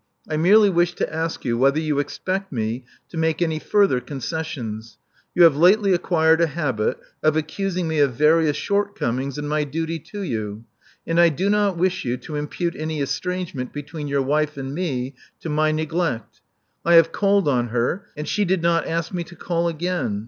I 0.27 0.35
merely 0.35 0.71
wish 0.71 0.93
to 0.95 1.13
ask 1.13 1.45
you 1.45 1.59
whether 1.59 1.79
you 1.79 1.99
expect 1.99 2.51
me 2.51 2.85
to 3.09 3.17
make 3.17 3.39
any 3.39 3.59
further 3.59 3.99
concessions. 4.01 4.97
You 5.35 5.43
have 5.43 5.55
lately 5.55 5.93
acquired 5.93 6.41
a 6.41 6.47
habit 6.47 6.97
of 7.21 7.37
accusing 7.37 7.87
me 7.87 7.99
of 7.99 8.15
various 8.15 8.57
shortcomings 8.57 9.37
in 9.37 9.47
my 9.47 9.63
duty 9.63 9.99
to 9.99 10.21
you; 10.21 10.63
and 11.05 11.19
I 11.19 11.29
do 11.29 11.51
not 11.51 11.77
wish 11.77 12.03
you 12.03 12.17
to 12.17 12.35
impute 12.35 12.75
any 12.75 12.99
estrangement 12.99 13.73
between 13.73 14.07
your 14.07 14.23
wife 14.23 14.57
and 14.57 14.73
me 14.73 15.13
to 15.41 15.49
my 15.49 15.71
neglect. 15.71 16.41
I 16.83 16.95
have 16.95 17.11
called 17.11 17.47
on 17.47 17.67
her; 17.67 18.07
and 18.17 18.27
she 18.27 18.43
did 18.43 18.63
not 18.63 18.87
ask 18.87 19.13
me 19.13 19.23
to 19.25 19.35
call 19.35 19.67
again. 19.67 20.19